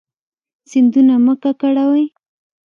سیندونه 0.69 1.15
مه 1.25 1.33
ککړوئ 1.43 2.05